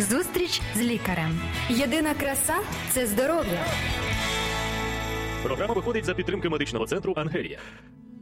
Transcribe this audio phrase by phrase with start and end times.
[0.00, 1.40] Зустріч з лікарем.
[1.68, 2.54] Єдина краса
[2.90, 3.64] це здоров'я.
[5.42, 7.58] Програма виходить за підтримки медичного центру Ангелія.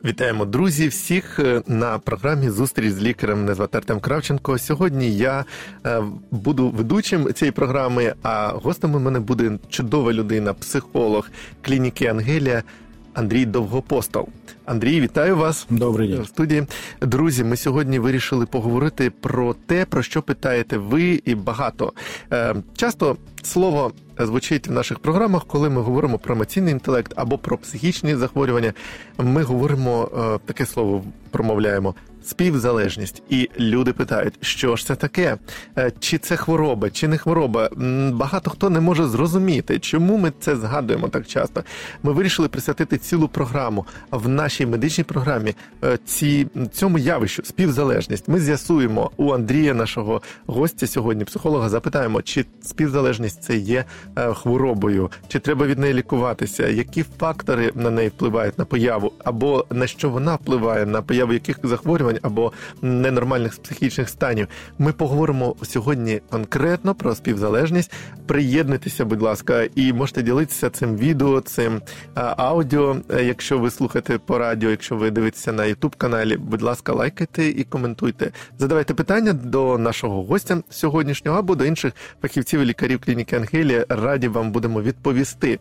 [0.04, 3.38] Вітаємо друзі всіх е, на програмі Зустріч з лікарем.
[3.38, 4.58] Мене звати Артем Кравченко.
[4.58, 5.44] Сьогодні я
[5.86, 11.30] е, буду ведучим цієї програми, а гостем у мене буде чудова людина, психолог
[11.62, 12.62] клініки Ангелія
[13.18, 14.28] Андрій Довгопостол.
[14.64, 15.66] Андрій, вітаю вас.
[15.70, 16.22] Добрий день.
[16.22, 16.66] в студії.
[17.00, 21.92] Друзі, ми сьогодні вирішили поговорити про те, про що питаєте ви і багато.
[22.32, 27.58] Е, Часто слово звучить в наших програмах, коли ми говоримо про емоційний інтелект або про
[27.58, 28.72] психічні захворювання.
[29.18, 31.94] Ми говоримо е, таке слово, промовляємо.
[32.28, 35.38] Співзалежність, і люди питають, що ж це таке,
[35.78, 37.70] Е, чи це хвороба, чи не хвороба.
[38.12, 41.64] Багато хто не може зрозуміти, чому ми це згадуємо так часто.
[42.02, 48.28] Ми вирішили присвятити цілу програму в нашій медичній програмі е, ці, цьому явищу співзалежність.
[48.28, 53.84] Ми з'ясуємо у Андрія, нашого гостя сьогодні, психолога, запитаємо, чи співзалежність це є
[54.16, 59.66] е, хворобою, чи треба від неї лікуватися, які фактори на неї впливають на появу, або
[59.70, 62.52] на що вона впливає, на появу яких захворювань або
[62.82, 64.48] ненормальних психічних станів.
[64.78, 67.92] Ми поговоримо сьогодні конкретно про співзалежність.
[68.26, 71.80] Приєднуйтеся, будь ласка, і можете ділитися цим відео, цим
[72.14, 72.96] аудіо.
[73.10, 77.48] Е, Якщо ви слухаєте по радіо, якщо ви дивитеся на Ютуб каналі, будь ласка, лайкайте
[77.48, 78.32] і коментуйте.
[78.58, 83.86] Задавайте питання до нашого гостя сьогоднішнього або до інших фахівців і лікарів клініки Ангелія.
[83.88, 85.58] Раді вам будемо відповісти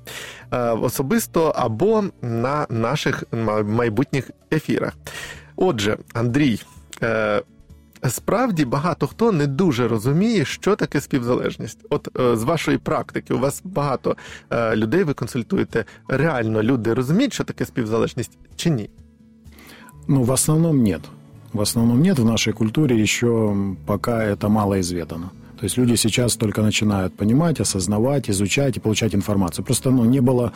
[0.51, 3.23] е, особисто або на наших
[3.65, 4.93] майбутніх ефірах.
[5.57, 6.61] Отже, Андрій.
[7.03, 7.41] е,
[8.09, 11.79] Справді багато хто не дуже розуміє, що таке співзалежність.
[11.89, 14.15] От е, з вашої практики, у вас багато
[14.49, 15.85] е, людей ви консультуєте.
[16.07, 18.89] Реально люди розуміють, що таке співзалежність чи ні?
[20.07, 21.01] Ну, в основном нет.
[21.53, 22.19] В основном нет.
[22.19, 25.29] В нашей культуре еще пока это мало изведано.
[25.62, 29.64] То есть люди сейчас только начинают понимать, осознавать, изучать и получать информацию.
[29.64, 30.52] Просто ну, не было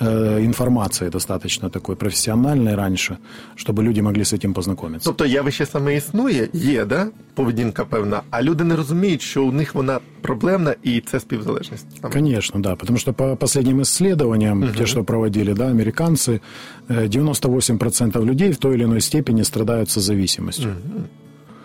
[0.00, 3.18] э, информации достаточно такой профессиональной раньше,
[3.56, 5.04] чтобы люди могли с этим познакомиться.
[5.04, 7.06] Тобто явище саме існує, є, да?
[7.34, 11.86] поведінка певна, а люди не розуміють, що у них вона проблемна і це співзалежність.
[12.00, 12.14] Саме.
[12.14, 16.40] Конечно, да, потому что по последним исследованиям, те, что проводили, да, американцы,
[16.88, 20.74] э, 98% людей в той или иной степени страдают созависимостью.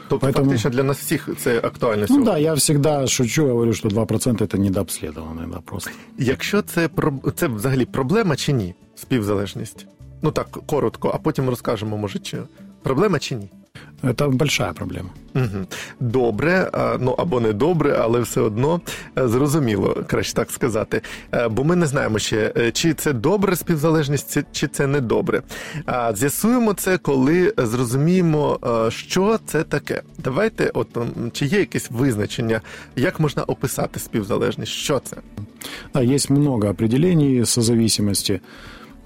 [0.10, 2.26] Тобто, Поэтому- фактично для нас всіх це актуально Ну сьогодні.
[2.26, 5.92] да, я всегда шучу, говорю, что 2% это недообследованные, да, просто.
[6.18, 8.76] Якщо це про- це взагалі проблема чи ні?
[8.96, 9.88] Співзалежність?
[10.22, 12.38] Ну так коротко, а потім розкажемо, може, чи
[12.84, 13.50] проблема чи ні?
[14.03, 15.11] Это большая проблема.
[15.35, 15.67] Угу.
[16.01, 16.71] Добре,
[17.01, 18.81] ну або не добре, але все одно
[19.19, 21.03] е, зрозуміло, краще так сказати.
[21.35, 25.43] Е, Бо ми не знаємо ще, е, чи це добре співзалежність, чи- це не добре.
[25.87, 28.59] А з'ясуємо це, коли зрозуміємо,
[28.89, 30.03] що це таке.
[30.19, 30.89] Давайте, от
[31.33, 32.61] чи є якесь визначення,
[32.97, 34.73] як можна описати співзалежність?
[34.73, 35.17] Що це?
[35.95, 38.41] Да, есть много определений созависимости.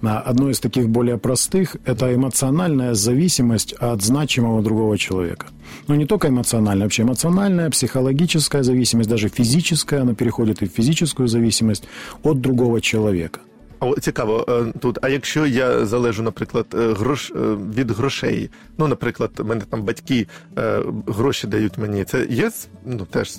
[0.01, 5.47] А, Одно из таких более простых – это эмоциональная зависимость от значимого другого человека.
[5.87, 11.27] Но не только эмоциональная, вообще эмоциональная, психологическая зависимость, даже физическая, она переходит и в физическую
[11.27, 11.87] зависимость
[12.23, 13.39] от другого человека.
[13.79, 14.97] А от цікаво е, тут.
[15.01, 17.33] А якщо я залежу, наприклад, е, грош е,
[17.75, 20.27] від грошей, ну, наприклад, в мене там батьки
[20.57, 22.51] е, гроші дають мені, це є
[22.85, 23.37] ну теж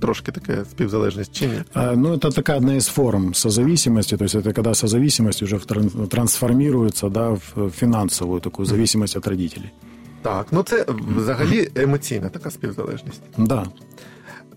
[0.00, 1.62] трошки таке співзалежність чи ні?
[1.74, 5.64] А, Ну, это такая одна из форм созависимости, то есть это когда созависимость уже в
[5.66, 9.70] тран- трансформируется да, в финансовую такую зависимость от родителей.
[10.22, 10.86] Так, ну це
[11.16, 13.20] взагалі емоційна така співзалежність.
[13.38, 13.66] Да.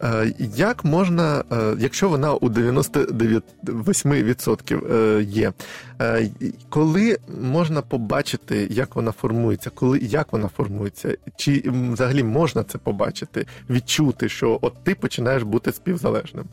[0.03, 5.53] Е, Як можна, е, якщо вона у 98% е, є,
[6.01, 6.29] е,
[6.69, 12.78] коли можна побачити, як вона формується, коли як вона формується, чи м, взагалі можна це
[12.78, 16.45] побачити, відчути, що от ти починаєш бути співзалежним?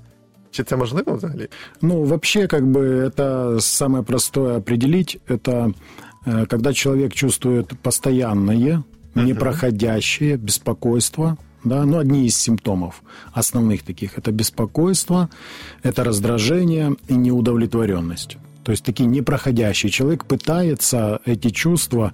[0.51, 1.49] Чи це можливо взагалі?
[1.83, 5.21] Ну, вообще, как бы, это самое простое определить.
[5.29, 5.73] Это
[6.27, 8.83] э, когда человек чувствует постоянное,
[9.15, 13.02] непроходящее беспокойство, да, ну, одни из симптомов
[13.34, 14.18] основных таких.
[14.18, 15.30] Это беспокойство,
[15.84, 18.38] это раздражение и неудовлетворенность.
[18.64, 19.90] То есть такие непроходящие.
[19.90, 22.14] Человек пытается эти чувства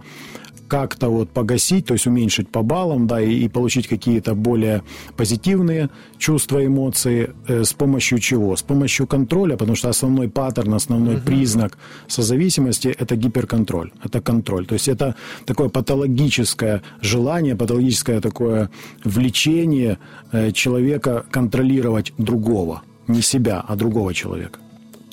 [0.68, 4.82] как-то вот погасить, то есть уменьшить по баллам, да, и, и получить какие-то более
[5.18, 8.56] позитивные чувства, эмоции э, с помощью чего?
[8.56, 11.78] С помощью контроля, потому что основной паттерн, основной признак
[12.08, 14.66] созависимости– это гиперконтроль, это контроль.
[14.66, 15.16] То есть это
[15.46, 18.70] такое патологическое желание, патологическое такое
[19.04, 19.98] влечение
[20.32, 24.63] э, человека контролировать другого, не себя, а другого человека.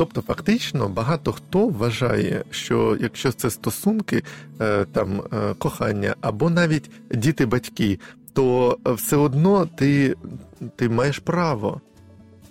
[0.00, 4.23] Тобто, фактично, багато хто вважає, що якщо це стосунки,
[4.61, 7.99] е, там е, кохання або навіть діти-батьки,
[8.32, 10.17] то все одно ти,
[10.76, 11.81] ти маєш право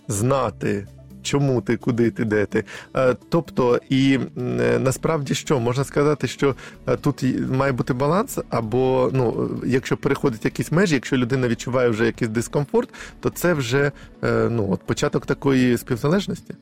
[0.07, 0.87] знати.
[1.21, 2.63] Чому ти, куди ти, де ти?
[2.95, 6.55] Е, Тобто, і е, насправді що можна сказати, що
[6.87, 12.05] е, тут має бути баланс, або ну, якщо переходить якісь межі, якщо людина відчуває вже
[12.05, 13.91] якийсь дискомфорт, то це вже
[14.23, 16.55] е, ну, от початок такої співзалежності.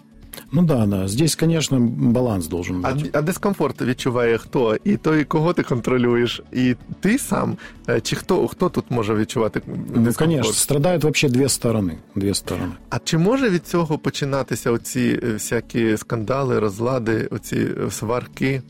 [0.53, 1.09] Ну да, да.
[1.09, 3.11] Здесь, конечно, баланс должен А, быть.
[3.13, 4.77] а дискомфорт відчуває хто?
[4.85, 7.57] І той, кого ти контролюєш, і ти сам,
[7.89, 10.17] Е, чи хто, хто тут може відчувати Ну, дискомфорт?
[10.17, 11.93] конечно, страдают вообще две стороны.
[12.15, 12.71] Две стороны.
[12.91, 18.63] А чи може від цього починатися оці е, всякі скандали, розлади, оці е, сварки?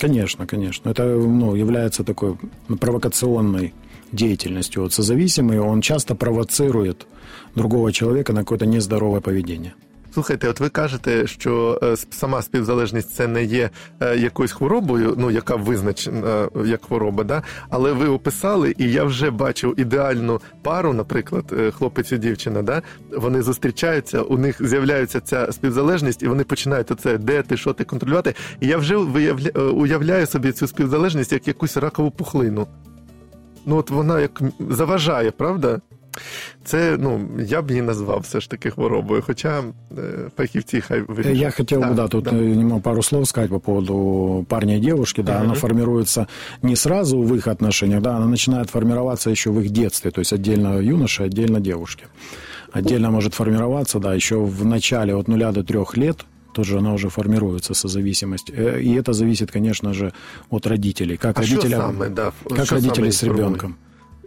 [0.00, 0.92] Конечно, конечно.
[0.92, 2.34] Это ну, является такой
[2.80, 3.72] провокационной
[4.12, 4.82] деятельностью.
[4.82, 7.06] Вот созависимый, он часто провоцирует
[7.54, 9.72] другого человека на какое-то нездоровое поведение.
[10.15, 13.69] Слухайте, от ви кажете, що е, сама співзалежність це не є
[13.99, 17.43] е, якоюсь хворобою, ну яка визначена як хвороба, да?
[17.69, 22.81] але ви описали, і я вже бачив ідеальну пару, наприклад, е, хлопець і дівчина, да?
[23.11, 27.83] вони зустрічаються, у них з'являється ця співзалежність, і вони починають оце, де ти, що ти
[27.83, 28.35] контролювати.
[28.59, 28.95] І я вже
[29.57, 32.67] уявляю собі цю співзалежність як якусь ракову пухлину.
[33.65, 35.81] Ну, от вона як заважає, правда?
[36.64, 39.62] Це, ну, я б її назвав все ж таки хворобою, хоча
[39.98, 40.02] е,
[40.36, 41.36] фахівці хай Э, вирішать.
[41.36, 42.30] Я хотел бы, да, тут да.
[42.30, 45.22] э, немного пару слов сказать по поводу парня и девушки.
[45.22, 46.26] Да, она формируется
[46.62, 50.32] не сразу в их отношениях, да, она начинает формироваться еще в их детстве, то есть
[50.32, 52.04] отдельно юноша, отдельно девушки.
[52.72, 57.08] Отдельно может формироваться, да, еще в начале от нуля до трех лет, тоже она уже
[57.08, 58.50] формируется созависимость.
[58.50, 60.12] Э, И это зависит, конечно же,
[60.50, 61.16] от родителей.
[61.16, 63.44] Как А що родители, саме, да, как що родители саме с їх формує?
[63.44, 63.74] ребенком.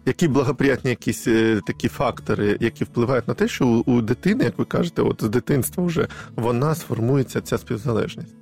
[0.07, 4.57] Які благоприятні якісь е, такі фактори, які впливають на те, що у, у дитини, як
[4.57, 8.35] ви кажете, от з дитинства вже вона сформується ця співзалежність.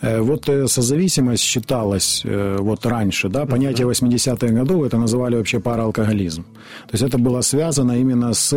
[0.00, 5.58] Э, Вот э, созависимость считалась э, вот раньше, да, понятие 80-х годов это называли вообще
[5.58, 6.42] параалкоголизм.
[6.42, 8.52] То есть это было связано именно с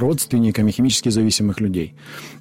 [0.00, 1.94] родственниками химически зависимых людей.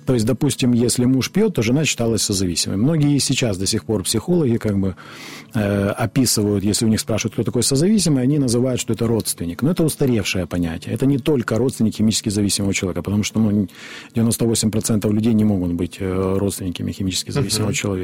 [0.07, 2.77] То есть, допустим, если муж пьет, то жена считалась созависимой.
[2.77, 4.95] Многие сейчас до сих пор психологи как бы
[5.54, 9.62] э, описывают, если у них спрашивают, кто такой созависимый, они называют, что это родственник.
[9.63, 10.95] Но это устаревшее понятие.
[10.95, 13.68] Это не только родственник химически зависимого человека, потому что ну,
[14.15, 17.96] 98% людей не могут быть родственниками химически зависимого человека.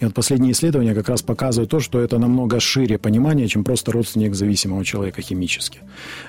[0.00, 3.92] И вот последние исследования как раз показывают то, что это намного шире понимание, чем просто
[3.92, 5.80] родственник зависимого человека химически.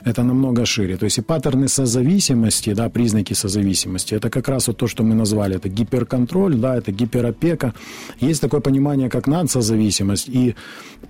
[0.05, 0.97] Это намного шире.
[0.97, 5.15] То есть и паттерны созависимости, да, признаки созависимости, это как раз вот то, что мы
[5.15, 7.73] назвали, это гиперконтроль, да, это гиперопека.
[8.19, 10.55] Есть такое понимание, как надсозависимость и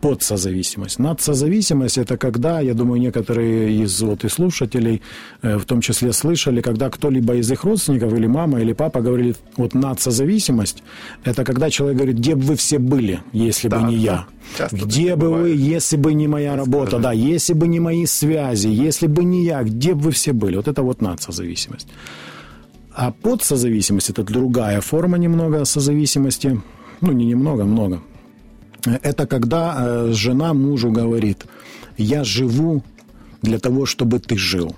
[0.02, 1.00] подсозависимость.
[1.00, 5.02] Надсозависимость– это когда, я думаю, некоторые из вот и слушателей,
[5.42, 9.38] э, в том числе слышали, когда кто-либо из их родственников или мама, или папа говорит,
[9.58, 10.84] вот надсозависимость–
[11.24, 14.02] это когда человек говорит, где бы вы все были, если бы Да, не да.
[14.02, 14.26] я.
[14.58, 15.44] Часто Где бы бывает.
[15.58, 17.04] вы, если бы не моя работа, Скажи.
[17.04, 20.56] да, если бы не мои связи, если бы не я, где бы вы все были?
[20.58, 21.88] Вот это вот надсозависимость.
[22.96, 26.62] А подсозависимость– это другая форма немного созависимости.
[27.02, 28.00] Ну, не немного, много.
[29.02, 31.46] Это когда э, жена мужу говорит,
[31.98, 32.84] я живу
[33.44, 34.76] для того, чтобы ты жил.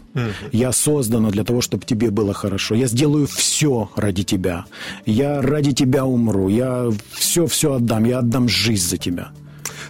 [0.52, 2.76] Я создана для того, чтобы тебе было хорошо.
[2.76, 4.66] Я сделаю все ради тебя.
[5.06, 6.50] Я ради тебя умру.
[6.50, 8.06] Я все-все отдам.
[8.06, 9.32] Я отдам жизнь за тебя.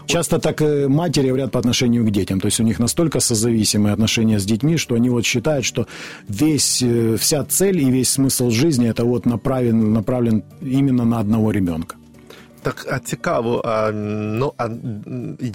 [0.08, 2.40] Часто так э, матери говорят по отношению к детям.
[2.40, 5.88] То есть у них настолько созависимые отношения с детьми, что они вот считают, что
[6.30, 11.52] весь, э, вся цель и весь смысл жизни это вот направлен, направлен именно на одного
[11.52, 11.96] ребенка.
[12.62, 14.70] Так, а цікаво, а, ну, а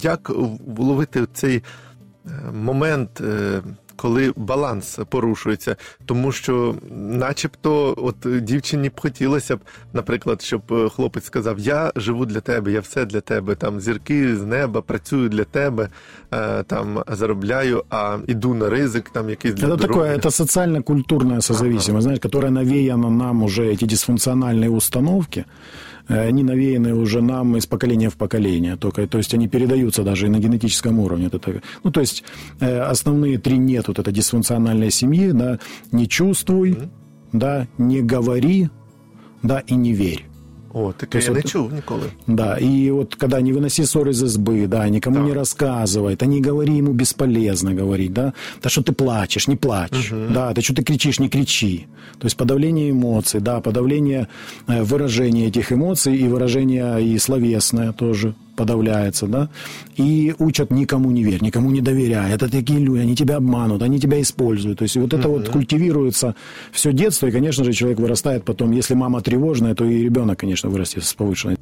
[0.01, 0.31] як
[0.67, 1.63] вловити цей
[2.52, 3.62] момент, е,
[3.96, 5.76] коли баланс порушується?
[6.06, 9.60] Тому що, начебто, от дівчині б хотілося б,
[9.92, 14.36] наприклад, щоб е, хлопець сказав: Я живу для тебе, я все для тебе, там зірки
[14.36, 15.88] з неба, працюю для тебе,
[16.32, 19.88] е, там заробляю, а іду на ризик, там якийсь для Это здоров'я.
[19.88, 25.44] такое, это социально-культурная созависимость, знаете, которая навеяна нам уже, эти дисфункциональные установки,
[25.99, 28.75] э, Они навеяны уже нам из поколения в поколение.
[28.75, 31.27] Только, то есть они передаются даже и на генетическом уровне.
[31.27, 32.23] Это, ну, то есть
[32.59, 35.59] э, основные три нет вот этой дисфункциональной семьи, да,
[35.91, 36.77] не чувствуй,
[37.31, 38.69] да, не говори,
[39.43, 40.30] да, и не верь.
[40.73, 42.01] О, таке я не от- чув ніколи.
[42.27, 45.21] Да, и вот когда не выноси ссор из избы, да, никому Да.
[45.23, 50.11] не рассказывай, да не говори ему бесполезно говорить, да, да что ты плачешь, не плачь,
[50.33, 51.85] да, да что ты кричишь, не кричи.
[52.19, 54.27] То есть подавление эмоций, да, подавление
[54.67, 59.49] э, выражения этих эмоций и выражение и словесное тоже подавляется, да,
[59.99, 63.99] и учат никому не верь, никому не доверяй, это такие люди, они тебя обманут, они
[63.99, 66.35] тебя используют, то есть вот это вот культивируется
[66.71, 70.69] все детство, и, конечно же, человек вырастает потом, если мама тревожная, то и ребенок, конечно,
[70.69, 71.57] вырастет с повышенной.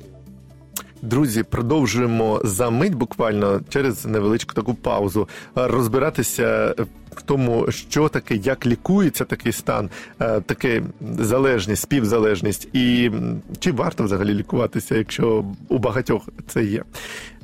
[1.01, 5.27] Друзі, продовжуємо за мить буквально через невеличку таку паузу
[5.57, 6.75] е, розбиратися,
[7.19, 10.83] в тому, що таке, як лікується такий стан, е, таке
[11.19, 13.11] залежність, співзалежність, і
[13.59, 16.83] чи варто взагалі лікуватися, якщо у багатьох це є.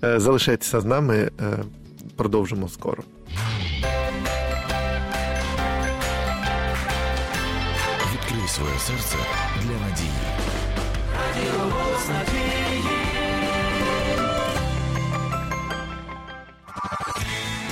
[0.03, 1.31] Е, залишайтеся з нами,
[2.15, 3.03] продовжимо скоро.
[8.13, 9.17] Відкрий своє серце
[9.63, 10.34] для надії.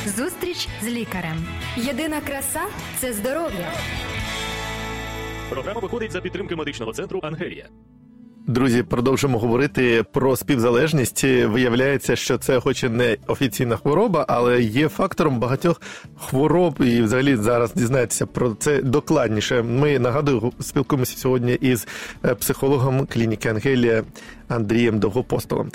[0.05, 1.45] Зустріч з лікарем.
[1.77, 2.62] Єдина краса
[3.00, 3.72] це здоров'я.
[5.50, 7.67] Програма виходить за підтримки медичного центру Ангелія.
[8.48, 11.24] Друзі, продовжимо говорити про співзалежність.
[11.24, 15.81] Виявляється, що це, хоч і не офіційна хвороба, але є фактором багатьох
[16.17, 16.75] хвороб.
[16.79, 19.62] І, взагалі, зараз дізнаєтеся про це докладніше.
[19.62, 21.88] Ми нагадую, спілкуємося сьогодні із
[22.25, 24.03] е, психологом клініки Ангелія
[24.48, 25.72] Андрієм Довгопостолом.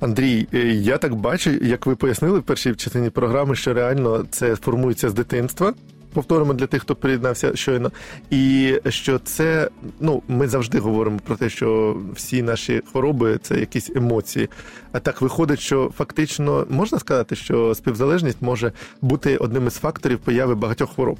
[0.00, 4.56] Андрій, е, я так бачу, як ви пояснили в першій частині програми, що реально це
[4.56, 5.74] формується з дитинства.
[6.12, 7.92] Повторимо для тих, хто приєднався щойно,
[8.30, 13.90] і що це ну ми завжди говоримо про те, що всі наші хвороби це якісь
[13.96, 14.48] емоції.
[14.92, 20.54] А так виходить, що фактично можна сказати, що співзалежність може бути одним із факторів появи
[20.54, 21.18] багатьох хвороб.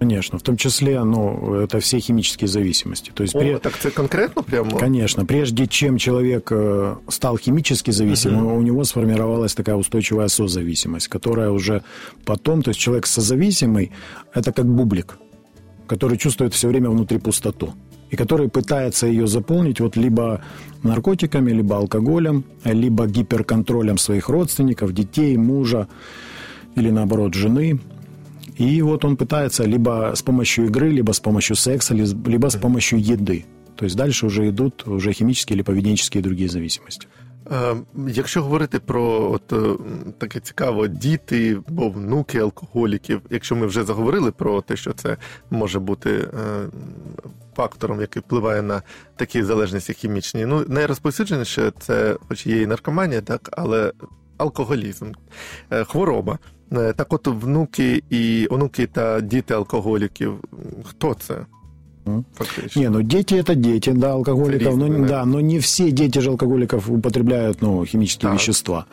[0.00, 3.12] Конечно, в том числе, ну, это все химические зависимости.
[3.14, 3.58] То есть, О, при...
[3.58, 4.78] так это конкретно прямо?
[4.78, 5.26] Конечно.
[5.26, 8.56] Прежде чем человек э, стал химически зависимым, uh-huh.
[8.56, 11.82] у него сформировалась такая устойчивая созависимость, которая уже
[12.24, 13.92] потом, то есть человек созависимый,
[14.32, 15.18] это как бублик,
[15.86, 17.74] который чувствует все время внутри пустоту
[18.08, 20.42] и который пытается ее заполнить вот либо
[20.82, 25.88] наркотиками, либо алкоголем, либо гиперконтролем своих родственников, детей, мужа
[26.74, 27.80] или наоборот жены,
[28.59, 32.99] и вот он пытается либо с помощью игры, либо с помощью секса, либо с помощью
[32.99, 33.45] еды.
[33.75, 37.07] То есть дальше уже йдуть уже хімічні або поведенческие і другі зависимості.
[38.07, 39.77] Якщо говорити про от е,
[40.17, 45.17] таке цікаво, діти або внуки алкоголіків, якщо ми вже заговорили про те, що це
[45.49, 46.27] може бути е,
[47.55, 48.81] фактором, який впливає на
[49.15, 53.93] такі залежності хімічні, ну найрозповсюдженіше це, хоч є і наркоманія, так, але
[54.37, 55.11] алкоголізм,
[55.71, 56.39] е, хвороба.
[56.71, 60.33] Е, так, от внуки і онуки та діти алкоголіків.
[60.83, 61.45] Хто це?
[62.34, 62.80] Фактично.
[62.80, 65.08] Не, ну дети это дети, да, алкоголиков, но, да.
[65.08, 68.36] да, но не все дети же алкоголиков употребляют ну, химические да.
[68.36, 68.86] вещества.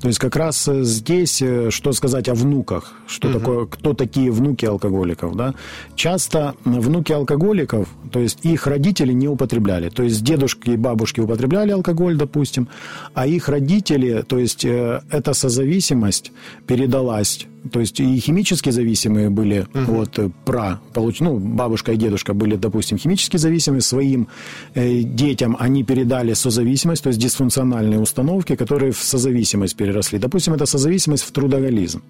[0.00, 3.38] То есть как раз э, здесь, э, что сказать о внуках, что угу.
[3.38, 5.54] такое, кто такие внуки алкоголиков, да?
[5.94, 11.70] Часто внуки алкоголиков, то есть их родители не употребляли, то есть дедушки и бабушки употребляли
[11.72, 12.68] алкоголь, допустим,
[13.14, 16.32] а их родители, то есть э, эта созависимость
[16.66, 20.02] передалась то есть и химически зависимые были угу.
[20.02, 24.28] от пра, получ, ну, бабушка и дедушка были, допустим, химически зависимы, своим
[24.74, 30.18] э, детям они передали созависимость, то есть дисфункциональные установки, которые в созависимость переросли.
[30.18, 32.02] Допустим, это созависимость в трудоголизм.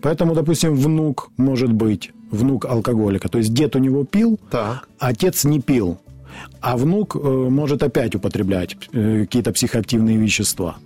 [0.00, 3.28] Поэтому, допустим, внук может быть внук алкоголика.
[3.28, 4.86] То есть дед у него пил, так.
[4.98, 5.98] а отец не пил
[6.64, 7.18] а внук э,
[7.50, 10.76] может опять употреблять э, какие-то психоактивные вещества.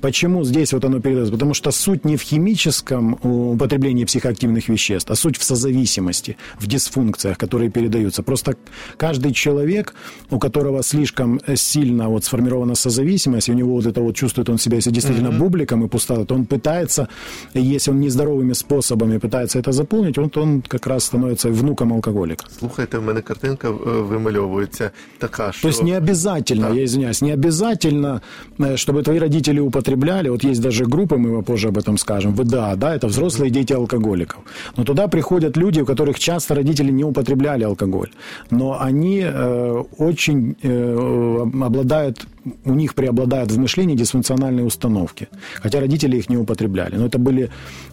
[0.00, 1.32] Почему здесь вот оно передается?
[1.32, 6.66] Потому что суть не в химическом э, употреблении психоактивных веществ, а суть в созависимости, в
[6.66, 8.22] дисфункциях, которые передаются.
[8.22, 8.54] Просто
[8.96, 9.94] каждый человек,
[10.30, 14.58] у которого слишком сильно вот сформирована созависимость, и у него вот это вот чувствует он
[14.58, 15.38] себя, если действительно mm-hmm.
[15.38, 17.08] бубликом и пустота, то он пытается,
[17.54, 22.46] если он нездоровыми способами пытается это заполнить, он, он как раз становится внуком алкоголика.
[22.58, 23.70] Слухайте, в мене картинка
[24.10, 24.90] вимальовується
[25.28, 25.62] така, что...
[25.62, 26.74] То есть не обязательно, да.
[26.74, 28.22] я извиняюсь, не обязательно,
[28.58, 30.28] э, чтобы твои родители употребляли.
[30.28, 34.40] Вот есть даже группы, мы позже об этом скажем, ВДА, да, это взрослые дети алкоголиков.
[34.76, 38.10] Но туда приходят люди, у которых часто родители не употребляли алкоголь.
[38.50, 42.26] Но они э, очень э, обладают
[42.65, 45.27] у них преобладают в мышлении дисфункциональные установки.
[45.61, 46.95] Хотя родители их не употребляли.
[46.95, 47.49] Но это были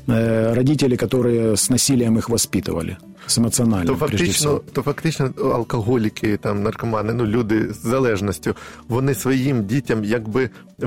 [0.07, 2.97] э, родители, которые с насилием их воспитывали.
[3.27, 8.55] З емоціональним, то фактично, то фактично алкоголіки, там наркомани, ну люди з залежністю,
[8.89, 10.51] вони своїм дітям якби
[10.83, 10.87] е,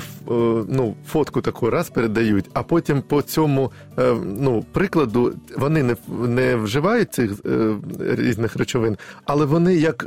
[0.69, 5.95] ну, фотку таку раз передають, а потім по цьому е, ну, прикладу вони не
[6.27, 10.05] не вживають цих е, різних речовин, але вони як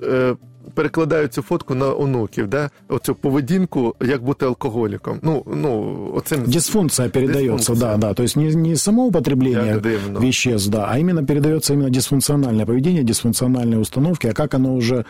[0.74, 2.70] перекладають цю фотку на онуків, да?
[2.88, 5.20] оцю поведінку, як бути алкоголиком.
[5.22, 6.44] Ну, ну, оцим...
[6.44, 7.98] Дисфункция передается, дисфункция.
[7.98, 8.14] да, да.
[8.14, 9.82] То есть не, не само употребление
[10.22, 15.06] веществ, да, а именно передается именно дисфункциональное поведение, дисфункциональные установки, а как оно уже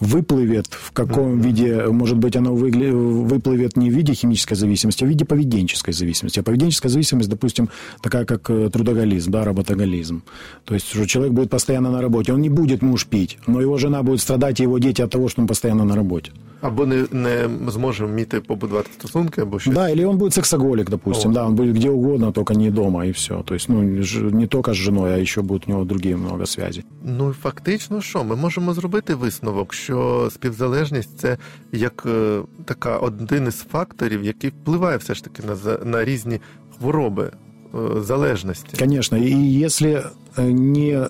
[0.00, 1.42] выплывет, в каком mm-hmm.
[1.42, 6.40] виде, может быть, оно выплывет не в виде химической зависимости, а в виде поведенческой зависимости.
[6.40, 7.68] А поведенческая зависимость, допустим,
[8.02, 10.22] такая как э, трудоголизм, да, работоголизм.
[10.64, 13.78] То есть, что человек будет постоянно на работе, он не будет муж пить, но его
[13.78, 16.31] жена будет страдать, и его дети офигеть от того, что он постоянно на работе.
[16.61, 19.73] Або не, не зможе вміти побудувати стосунки, або щось.
[19.73, 21.33] Да, или он будет сексоголик, допустим, О.
[21.33, 23.41] да, он будет где угодно, только не дома, и все.
[23.45, 26.45] То есть, ну, ж- не только с женой, а еще будет у него другие много
[26.45, 26.83] связей.
[27.03, 31.37] Ну, фактично, що ми можемо зробити висновок, що співзалежність це
[31.71, 36.39] як е, така один із факторів, який впливає все ж таки на, за- на різні
[36.79, 37.31] хвороби
[37.73, 38.77] е, залежності.
[38.79, 40.03] Конечно, и если
[40.37, 41.09] э, не э,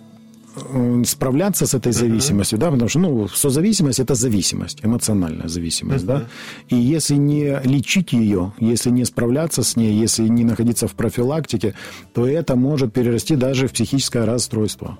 [1.05, 6.27] справляться с этой зависимостью, да, потому что, ну, созависимость– это зависимость, эмоциональная зависимость, да,
[6.69, 11.75] и если не лечить ее, если не справляться с ней, если не находиться в профилактике,
[12.15, 14.99] то это может перерасти даже в психическое расстройство.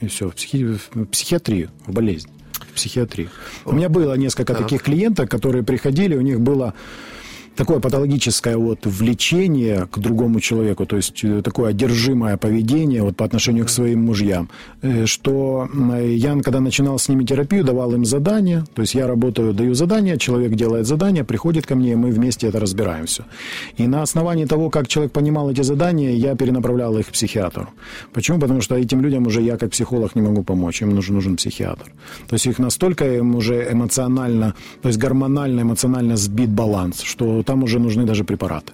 [0.00, 3.28] И все, в, психи- в психиатрию, в болезнь, в психиатрию.
[3.64, 4.62] У меня было несколько Так.
[4.62, 6.74] таких клиенток, которые приходили, у них было
[7.58, 13.24] такое патологическое вот влечение к другому человеку, то есть э, такое одержимое поведение вот по
[13.24, 14.48] отношению к своим мужьям,
[14.82, 19.08] э, что м, я, когда начинал с ними терапию, давал им задания, то есть я
[19.08, 23.24] работаю, даю задания, человек делает задания, приходит ко мне, и мы вместе это разбираем все.
[23.76, 27.66] И на основании того, как человек понимал эти задания, я перенаправлял их к психиатру.
[28.12, 28.38] Почему?
[28.38, 31.86] Потому что этим людям уже я как психолог не могу помочь, им нужен, нужен психиатр.
[32.28, 37.62] То есть их настолько им уже эмоционально, то есть гормонально, эмоционально сбит баланс, что там
[37.62, 38.72] уже нужны даже препараты.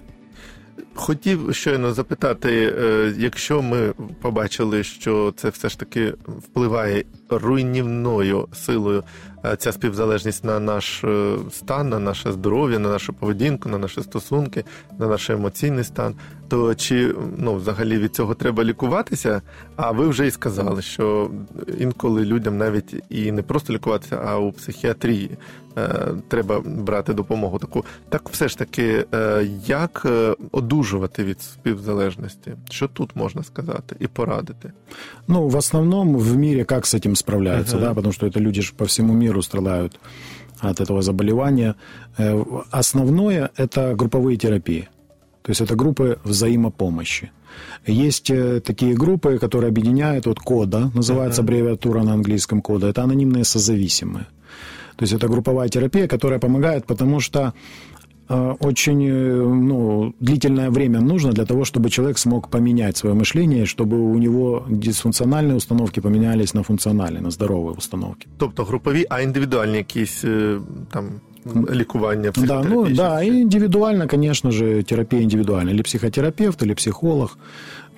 [0.97, 9.03] Хотів щойно запитати, е, якщо ми побачили, що це все ж таки впливає руйнівною силою
[9.45, 14.01] е, ця співзалежність на наш е, стан, на наше здоров'я, на нашу поведінку, на наші
[14.01, 14.63] стосунки,
[14.99, 16.15] на наш емоційний стан,
[16.47, 19.41] то чи ну взагалі від цього треба лікуватися?
[19.75, 21.31] А ви вже і сказали, що
[21.79, 25.37] інколи людям навіть і не просто лікуватися, а у психіатрії
[26.27, 27.85] треба брати допомогу таку.
[28.09, 29.05] Так все ж таки,
[29.65, 30.35] як е,
[30.84, 32.52] одужувати від співзалежності?
[32.70, 34.72] Що тут можна сказати і порадити?
[35.28, 37.86] Ну, в основном в мире как с этим справляются, Ага.
[37.86, 40.00] да, потому что это люди же по всему миру страдают
[40.60, 41.74] от этого заболевания.
[42.18, 44.88] Э, Основное – это групповые терапии.
[45.42, 47.30] То есть это группы взаимопомощи.
[47.86, 53.44] Есть э, такие группы, которые объединяют, вот КОДА, называется аббревиатура на английском КОДА, это анонимные
[53.44, 54.26] созависимые.
[54.96, 58.03] То есть это групповая терапия, которая помогает, потому что э,
[58.60, 63.96] очень э, ну, длительное время нужно для того, чтобы человек смог поменять свое мышление, чтобы
[63.98, 68.28] у него дисфункциональные установки поменялись на функциональные, на здоровые установки.
[68.38, 70.58] Тобто групові, а індивідуальні якісь е,
[70.92, 71.04] там
[71.70, 73.28] лікування, Да, ну психотерапії, да, щось?
[73.28, 75.74] и индивидуально, конечно же, терапия индивидуальная.
[75.74, 77.38] Или психотерапевт, или психолог,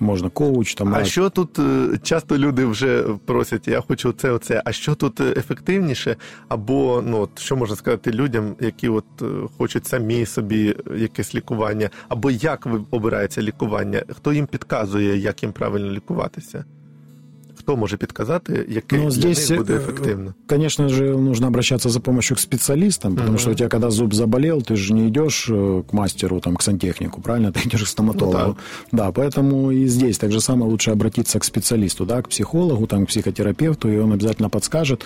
[0.00, 4.30] Можно коуч, там, А а- що тут е, часто люди вже просять, я хочу це,
[4.30, 4.62] оце.
[4.64, 6.16] А що тут е, ефективніше?
[6.48, 9.24] Або ну от що можна сказати людям, які от е,
[9.58, 14.02] хочуть самі собі якесь лікування, або як ви обирається лікування?
[14.08, 16.64] Хто їм підказує, як їм правильно лікуватися?
[17.68, 20.34] Хто може підказати, яке Ну, здесь, них буде э, ефективно?
[20.46, 23.38] Конечно же, нужно обращаться за помощью к специалистам, потому Мгм.
[23.38, 26.62] что у тебя, когда зуб заболел, ты же не идешь э, к мастеру, там, к
[26.62, 27.52] сантехнику, правильно?
[27.52, 28.56] Ты идешь к стоматологу.
[28.92, 32.86] Ну да, поэтому и здесь так же самое лучше обратиться к специалисту, да, к психологу,
[32.86, 35.04] там, к психотерапевту, и он обязательно подскажет.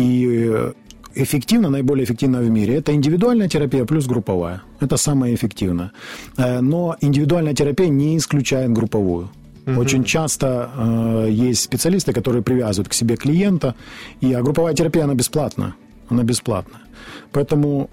[0.00, 0.72] И э,
[1.16, 4.60] эффективно, наиболее эффективно в мире, это индивидуальная терапия плюс групповая.
[4.80, 5.90] Это самое эффективное.
[6.38, 9.28] Э, Но индивидуальная терапия не исключает групповую.
[9.66, 13.74] Очень часто э, есть специалисты, которые привязывают к себе клиента,
[14.20, 15.74] и а групповая терапия, она бесплатна.
[16.08, 16.82] Она бесплатная.
[17.32, 17.90] Поэтому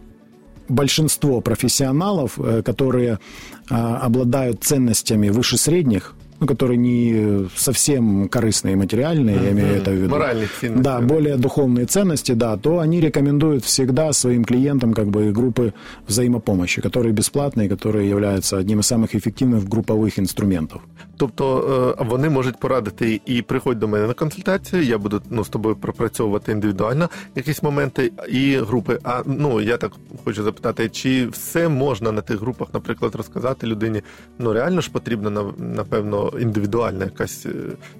[0.69, 3.19] большинство профессионалов, э, которые
[3.69, 9.90] а, обладают ценностями выше средних, ну, которые не совсем корыстные и материальные, я имею это
[9.90, 10.08] в виду.
[10.10, 10.82] Моральные ценности.
[10.82, 15.72] Да, более духовные ценности, да, то они рекомендуют всегда своим клиентам как бы группы
[16.08, 20.80] взаимопомощи, которые бесплатные, которые являются одним из самых эффективных групповых инструментов.
[21.16, 24.82] Тобто е, вони можуть порадити і приходь до мене на консультацію.
[24.82, 28.98] Я буду ну з тобою пропрацьовувати індивідуально якісь моменти і групи.
[29.04, 29.92] А ну я так
[30.24, 34.02] хочу запитати, чи все можна на тих групах, наприклад, розказати людині?
[34.38, 37.50] Ну реально ж потрібна на- напевно індивідуальна якась е,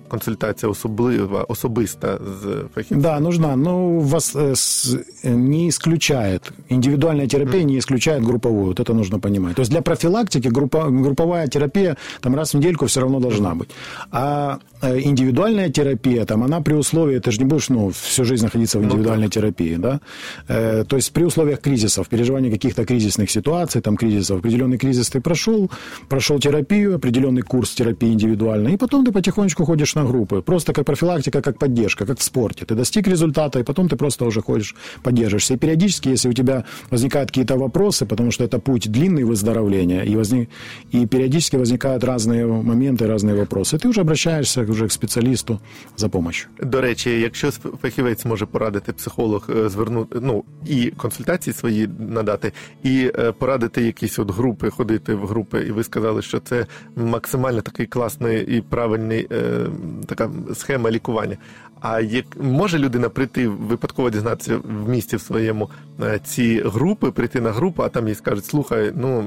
[0.09, 2.45] консультація, особлива, особиста з
[2.75, 3.01] фахівцем.
[3.01, 8.81] Да, нужна, но вас э, с- э, не исключает, индивидуальная терапия не исключает групповую, вот
[8.81, 9.55] это нужно понимать.
[9.55, 13.69] То есть для профилактики группа, групповая терапия там раз в недельку все равно должна быть.
[14.11, 18.45] А э, индивидуальная терапия, там она при условии, ты же не будешь ну, всю жизнь
[18.45, 20.01] находиться в индивидуальной терапии, да?
[20.49, 25.21] Э, то есть при условиях кризисов, переживания каких-то кризисных ситуаций, там кризисов, определенный кризис ты
[25.21, 25.71] прошел,
[26.09, 30.43] прошел терапию, определенный курс терапии индивидуально, и потом ты потихонечку ходишь на группы.
[30.43, 32.65] Просто как профилактика, как поддержка, как в спорте.
[32.65, 35.55] Ты достиг результата, и потом ты просто уже ходишь, поддерживаешься.
[35.55, 40.17] И периодически, если у тебя возникают какие-то вопросы, потому что это путь длинный выздоровления, и,
[40.17, 40.49] возник...
[40.95, 45.61] и периодически возникают разные моменты, разные вопросы, ты уже обращаешься уже к специалисту
[45.97, 46.49] за помощью.
[46.63, 47.51] До речі, якщо
[47.83, 54.19] фахівець може порадити психолог е, звернути ну і консультації свої надати, і е, порадити якісь
[54.19, 56.67] от групи, ходити в групи, і ви сказали, що це
[56.97, 58.02] максимально такий класний
[58.49, 59.67] і правильний е,
[60.07, 61.37] така схема лікування.
[61.81, 65.71] А як може людина прийти випадково дізнатися в місті в своєму
[66.03, 69.25] е, ці групи, прийти на групу, а там їй скажуть, слухай, ну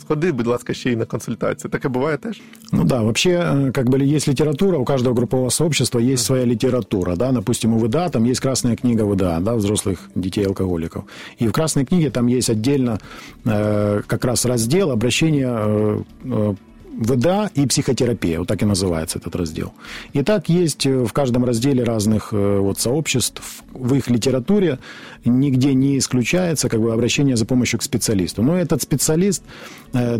[0.00, 1.70] сходи, будь ласка, ще й на консультацію.
[1.70, 2.42] Таке буває теж?
[2.72, 7.16] Ну да, вообще, э, как бы есть литература, у каждого группового сообщества есть своя литература,
[7.16, 11.04] да, допустим, у ВДА там есть красная книга ВДА, да, взрослых детей алкоголиков.
[11.38, 12.98] И в красной книге там есть отдельно
[13.44, 16.54] э, как раз раздел обращения э, э,
[16.97, 19.73] ВДА и психотерапия, вот так и называется этот раздел.
[20.13, 24.79] И так есть э, в каждом разделе разных э, вот, сообществ, в их литературе
[25.23, 28.41] нигде не исключается как бы, обращение за помощью к специалисту.
[28.41, 29.43] Но этот специалист
[29.93, 30.19] э,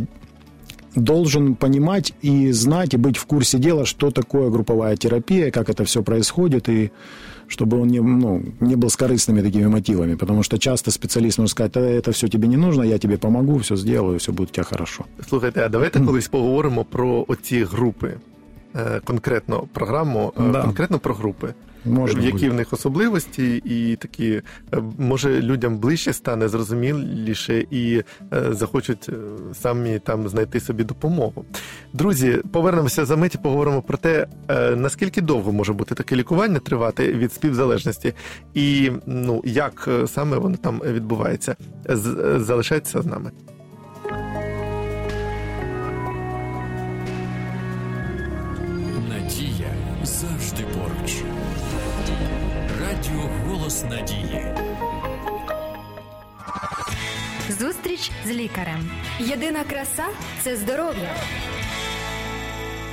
[0.96, 5.84] должен понимать и знать, и быть в курсе дела, что такое групповая терапия, как это
[5.84, 6.92] все происходит, и
[7.48, 11.52] чтобы он не, ну, не был с корыстными такими мотивами, потому что часто специалист может
[11.52, 14.64] сказать, это все тебе не нужно, я тебе помогу, все сделаю, все будет у тебя
[14.64, 15.06] хорошо.
[15.30, 18.18] Слухайте, а давайте колись поговоримо про оці групи,
[19.06, 20.62] конкретно програму, Да.
[20.62, 21.48] конкретно про групи.
[21.90, 22.50] Можна які буде.
[22.50, 24.42] в них особливості, і такі
[24.74, 28.04] е, може людям ближче стане зрозуміліше і е,
[28.52, 29.14] захочуть е,
[29.54, 31.46] самі там знайти собі допомогу.
[31.94, 34.28] Друзі, повернемося за мить і поговоримо про те,
[34.76, 38.14] наскільки довго може бути таке лікування тривати від співзалежності,
[38.54, 41.56] і ну як саме воно там відбувається.
[42.38, 43.32] Залишайтеся з нами.
[57.60, 58.90] Зустріч з лікарем.
[59.20, 60.06] Єдина краса
[60.42, 61.16] це здоров'я.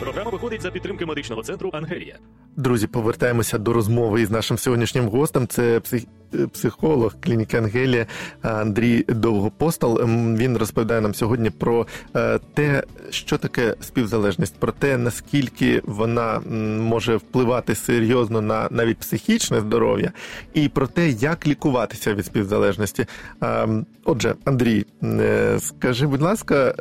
[0.00, 2.18] Програма виходить за підтримки медичного центру Ангелія.
[2.56, 5.46] Друзі, повертаємося до розмови із нашим сьогоднішнім гостем.
[5.46, 6.04] Це псих...
[6.52, 8.06] психолог клініки Ангелія
[8.42, 10.00] Андрій Довгопостол.
[10.00, 16.40] Ем, Він розповідає нам сьогодні про е, те, що таке співзалежність, про те, наскільки вона
[16.80, 20.12] може впливати серйозно на навіть психічне здоров'я,
[20.54, 23.06] і про те, як лікуватися від співзалежності.
[23.40, 26.74] Ем, Отже, Андрій, е, скажи, будь ласка,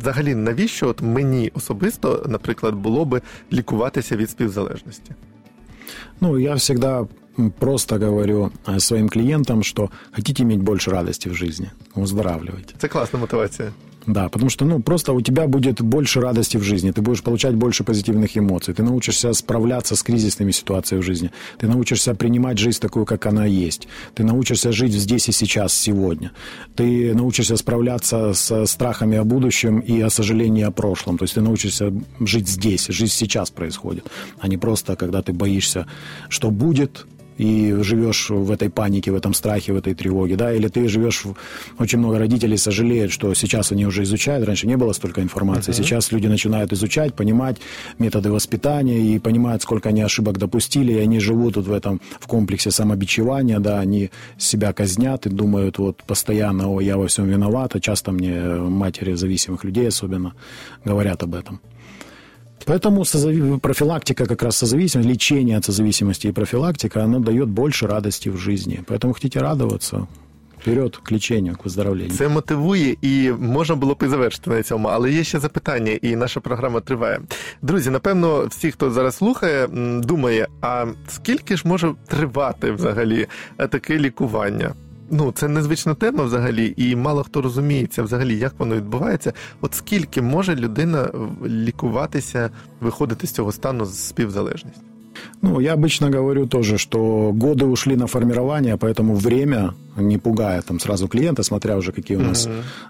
[0.00, 5.12] взагалі навіщо от мені особисто, наприклад, було би лікуватися від співзалежності?
[6.20, 7.08] Ну, я м,
[7.58, 12.74] просто говорю э, своим клиентам, что хотите иметь больше радости в жизни, выздоравливайте.
[12.78, 13.72] Це класна мотивація.
[14.06, 17.54] Да, потому что, ну, просто у тебя будет больше радости в жизни, ты будешь получать
[17.54, 22.80] больше позитивных эмоций, ты научишься справляться с кризисными ситуациями в жизни, ты научишься принимать жизнь
[22.80, 26.30] такую, как она есть, ты научишься жить здесь и сейчас, сегодня,
[26.76, 31.40] ты научишься справляться с страхами о будущем и о сожалении о прошлом, то есть ты
[31.40, 34.04] научишься жить здесь, жизнь сейчас происходит,
[34.38, 35.86] а не просто, когда ты боишься,
[36.28, 40.68] что будет, и живешь в этой панике, в этом страхе, в этой тревоге, да, или
[40.68, 41.34] ты живешь, в...
[41.78, 46.12] очень много родителей сожалеют, что сейчас они уже изучают, раньше не было столько информации, сейчас
[46.12, 47.56] люди начинают изучать, понимать
[47.98, 52.26] методы воспитания и понимают, сколько они ошибок допустили, и они живут вот в этом, в
[52.26, 57.76] комплексе самобичевания, да, они себя казнят и думают вот постоянно, о, я во всем виноват,
[57.76, 60.34] а часто мне матери зависимых людей особенно
[60.84, 61.60] говорят об этом.
[62.65, 68.29] Поэтому созави- профилактика как раз созависимости, лечение от созависимости и профилактика, оно дает больше радости
[68.29, 68.79] в жизни.
[68.87, 70.07] Поэтому хотите радоваться,
[70.61, 72.11] вперед к лечению, к выздоровлению.
[72.17, 76.15] Це мотивує і можна було б і завершити на цьому, але є ще запитання, і
[76.15, 77.19] наша програма триває.
[77.61, 83.27] Друзі, напевно, всі, хто зараз слухає, м, думає, а скільки ж може тривати взагалі
[83.57, 84.73] е, таке лікування?
[85.13, 89.33] Ну, це незвична тема взагалі, і мало хто розуміється взагалі, як воно відбувається.
[89.61, 92.49] От скільки може людина в- лікуватися,
[92.81, 94.81] виходити з цього стану з співзалежністю?
[95.42, 100.80] Ну, я обычно говорю тоже, что годы ушли на формирование, поэтому время не пугает там
[100.80, 102.48] сразу клиента, смотря уже какие у нас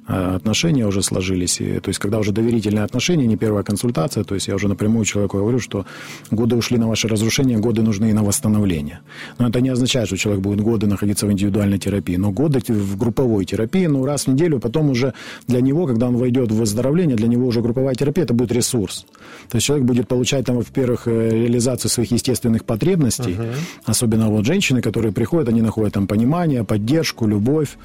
[0.08, 1.60] э, отношения уже сложились.
[1.60, 5.04] И, то есть, когда уже доверительные отношения, не первая консультация, то есть я уже напрямую
[5.04, 5.86] человеку говорю, что
[6.30, 9.00] годы ушли на ваше разрушение, годы нужны и на восстановление.
[9.38, 12.96] Но это не означает, что человек будет годы находиться в индивидуальной терапии, но годы в
[12.96, 15.12] групповой терапии, ну, раз в неделю, потом уже
[15.46, 19.06] для него, когда он войдет в выздоровление, для него уже групповая терапия, это будет ресурс.
[19.48, 23.36] То есть человек будет получать там, во-первых, э, реализацию своих естественных потребностей,
[23.84, 27.76] особенно вот женщины, которые приходят, они находят там понимание, поддержку, любовь.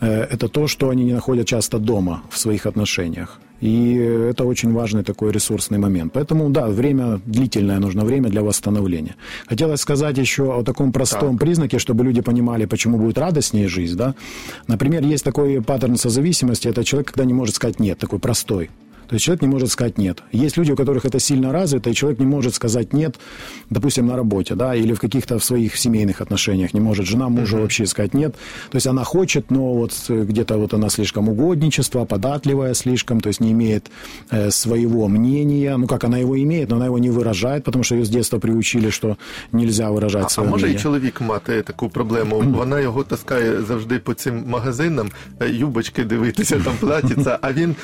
[0.00, 3.40] э, это то, что они не находят часто дома в своих отношениях.
[3.60, 3.94] И
[4.30, 6.12] это очень важный такой ресурсный момент.
[6.12, 9.16] Поэтому, да, время длительное, нужно время для восстановления.
[9.48, 11.40] Хотелось сказать еще о таком простом так.
[11.40, 13.96] признаке, чтобы люди понимали, почему будет радостнее жизнь.
[13.96, 14.14] Да?
[14.68, 18.70] Например, есть такой паттерн созависимости, это человек, когда не может сказать «нет», такой простой.
[19.07, 20.23] То есть человек не может сказать нет.
[20.31, 23.19] Есть люди, у которых это сильно развито, и человек не может сказать нет,
[23.69, 27.57] допустим, на работе, да, или в каких-то в своих семейных отношениях не может жена мужу
[27.57, 27.61] uh-huh.
[27.61, 28.33] вообще сказать нет.
[28.71, 33.41] То есть она хочет, но вот где-то вот она слишком угодничество, податливая слишком, то есть
[33.41, 33.91] не имеет
[34.31, 35.77] э, своего мнения.
[35.77, 38.39] Ну, как она его имеет, но она его не выражает, потому что ее с детства
[38.39, 39.17] приучили, що
[39.51, 40.79] нельзя виражати а, своє А може мнение.
[40.79, 42.43] і чоловік мати таку проблему?
[42.47, 45.09] Вона його таскає завжди по цим магазинам,
[45.49, 47.75] юбочки дивитися, там платяться, а він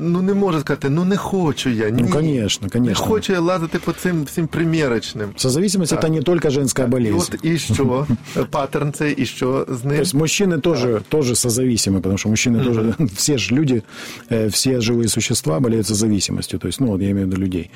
[0.00, 1.90] ну не може сказати, сказати, ну не хочу я.
[1.90, 2.02] Ні.
[2.02, 3.04] Ну, конечно, конечно.
[3.04, 5.28] Не хочу я лазити по цим всім примірочним.
[5.36, 7.08] Созависимость это не только женская болезнь.
[7.08, 8.06] И, вот, и что?
[8.50, 9.94] Паттерн цей, и что с ним?
[9.94, 12.64] То есть мужчины тоже, тоже созависимы, потому что мужчины mm-hmm.
[12.64, 13.82] тоже, все же люди,
[14.30, 16.58] э, все живые существа болеют созависимостью.
[16.58, 17.70] То есть, ну, вот я имею в виду людей.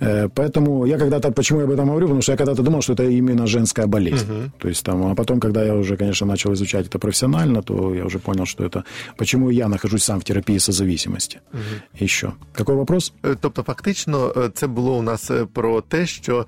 [0.00, 2.92] Э, поэтому я когда-то, почему я об этом говорю, потому что я когда-то думал, что
[2.92, 4.26] это именно женская болезнь.
[4.26, 4.50] Mm-hmm.
[4.58, 8.04] То есть там, а потом, когда я уже, конечно, начал изучать это профессионально, то я
[8.04, 8.84] уже понял, что это,
[9.16, 11.40] почему я нахожусь сам в терапии созависимости.
[11.52, 12.04] Mm-hmm.
[12.04, 12.32] Еще.
[12.51, 13.13] Какой вопрос?
[13.39, 16.45] Тобто, фактично, це було у нас про те, що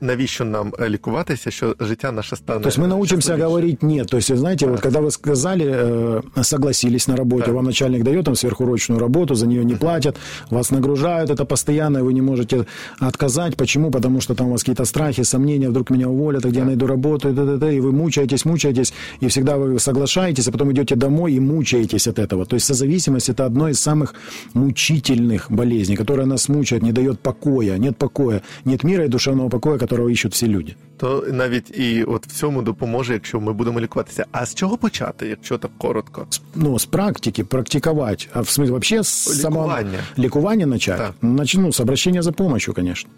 [0.00, 2.60] навіщо нам лікуватися, що життя наше стане.
[2.60, 4.08] То есть мы научимся говорить нет.
[4.08, 4.72] То есть, знаете, да.
[4.72, 7.52] вот когда вы сказали, согласились на работе, да.
[7.52, 10.16] вам начальник дает там сверхурочную работу, за нее не платят,
[10.50, 12.66] вас нагружают это постоянно, вы не можете
[13.00, 13.56] отказать.
[13.56, 13.90] Почему?
[13.90, 16.60] Потому что там у вас какие-то страхи, сомнения, вдруг меня уволят, а где да.
[16.60, 20.52] я найду работу, и, и, и, и вы мучаетесь, мучаетесь, и всегда вы соглашаетесь, а
[20.52, 22.46] потом идете домой и мучаетесь от этого.
[22.46, 24.14] То есть созависимость это одно из самых
[24.54, 25.01] мучительных
[25.50, 30.08] болезней, которая нас мучает, не дает покоя, нет покоя, нет мира и душевного покоя, которого
[30.08, 34.25] ищут все люди То навіть і от в цьому допоможе, якщо ми будемо лікуватися.
[34.31, 36.27] А з чого почати, якщо так коротко?
[36.55, 38.29] Ну, з практики, практиковать.
[38.33, 39.07] А в смысле, вообще с
[39.41, 39.77] самого
[40.19, 40.97] лікування начать.
[40.97, 41.13] Так.
[41.21, 43.09] Начну с обращения за помощью, конечно.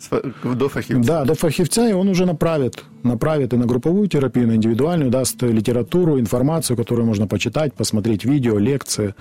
[0.43, 1.03] До фахівця.
[1.03, 5.43] Да, до фахівця, и он уже направит, направит и на групповую терапию, на индивидуальную, даст
[5.43, 9.13] литературу, информацию, которую можно почитать, посмотреть видео, лекции.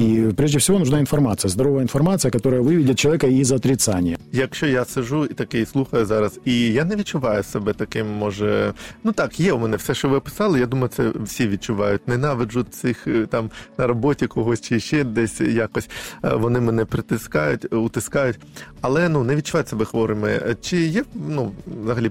[0.00, 4.18] И прежде всего нужна информация, здоровая информация, которая выведет человека из отрицания.
[4.32, 8.74] Якщо я сижу і такий слухаю зараз, і я не відчуваю себе таким, може,
[9.04, 10.60] ну так, є у мене все, що ви писали.
[10.60, 12.08] Я думаю, це всі відчувають.
[12.08, 15.88] Ненавиджу цих там на роботі когось чи ще десь якось
[16.22, 18.38] вони мене притискають, утискають,
[18.80, 20.56] але ну не відчувають себе хворими.
[20.60, 21.52] Чи є ну
[21.84, 22.10] взагалі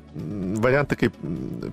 [0.55, 1.09] варіант такий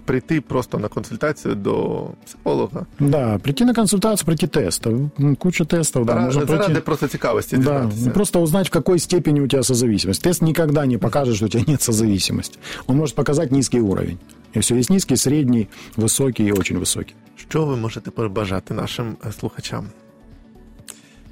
[0.05, 2.87] прийти просто на консультацію до психолога?
[3.01, 4.87] Да, прийти на консультацию, пройти тест.
[5.39, 6.67] Куча тестов, да, можно пройти.
[6.67, 7.57] Ради просто цікавості.
[7.57, 10.23] Да, просто узнать, в какой степени у тебя созависимость.
[10.23, 12.59] Тест никогда не покажет, что у тебя нет созависимости.
[12.87, 14.12] Он может показать низкий уровень.
[14.56, 17.16] И все, есть низкий, средний, высокий и очень высокий.
[17.36, 19.88] Що ви можете побажати нашим слухачам?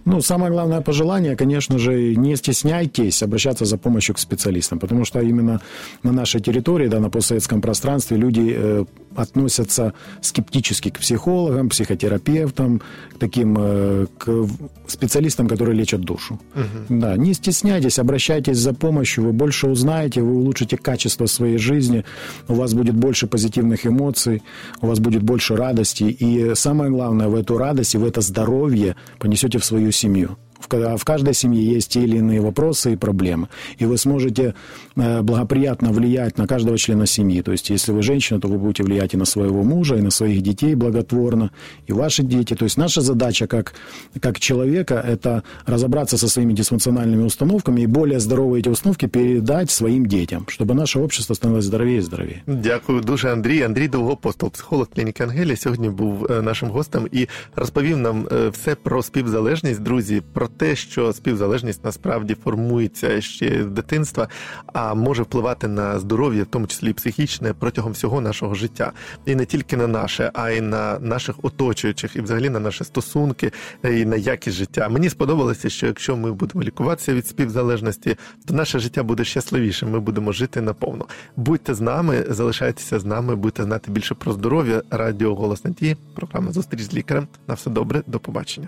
[0.06, 5.20] Ну, самое главное пожелание, конечно же, не стесняйтесь обращаться за помощью к специалистам, потому что
[5.20, 5.60] именно
[6.04, 12.82] на нашей территории, да, на постсоветском пространстве люди э, относятся скептически к психологам, психотерапевтам,
[13.13, 14.47] к таким э, к
[14.88, 16.39] специалистам, которые лечат душу.
[16.56, 17.00] Угу.
[17.00, 22.06] Да, не стесняйтесь, обращайтесь за помощью, вы больше узнаете, вы улучшите качество своей жизни,
[22.47, 24.41] у вас будет больше позитивных эмоций,
[24.82, 28.95] у вас будет больше радости, и самое главное, в эту радость и в это здоровье
[29.19, 30.38] понесете в свою семью
[30.69, 33.49] в каждой семье есть те или иные вопросы и проблемы.
[33.79, 34.55] И вы сможете
[34.97, 37.43] э, благоприятно влиять на каждого члена семьи.
[37.43, 40.11] То есть, если вы женщина, то вы будете влиять и на своего мужа, и на
[40.11, 41.51] своих детей благотворно,
[41.87, 42.55] и ваши дети.
[42.55, 43.75] То есть, наша задача как,
[44.21, 50.07] как человека – это разобраться со своими дисфункциональными установками и более здоровые эти установки передать своим
[50.07, 52.43] детям, чтобы наше общество становилось здоровее и здоровее.
[52.47, 53.62] Дякую дуже, Андрій.
[53.62, 59.83] Андрій Довгопостол, психолог клініки Ангелія, сьогодні був нашим гостем і розповів нам все про співзалежність,
[59.83, 64.28] друзі, про те, що співзалежність насправді формується ще з дитинства,
[64.74, 68.92] а може впливати на здоров'я, в тому числі психічне, протягом всього нашого життя,
[69.26, 73.52] і не тільки на наше, а й на наших оточуючих, і взагалі на наші стосунки,
[73.84, 74.90] і на якість життя.
[74.90, 79.92] Мені сподобалося, що якщо ми будемо лікуватися від співзалежності, то наше життя буде щасливішим.
[79.92, 81.06] Ми будемо жити наповно.
[81.36, 84.82] Будьте з нами, залишайтеся з нами, будьте знати більше про здоров'я.
[84.90, 87.28] Радіо Голос Надії, програма зустріч з лікарем.
[87.48, 88.68] На все добре, до побачення.